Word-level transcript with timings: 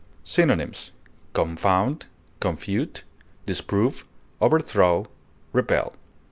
Synonyms: 0.23 0.93
confound, 1.33 2.07
confute, 2.39 3.03
disprove, 3.45 4.03
overthrow, 4.41 5.05
repel. 5.53 5.93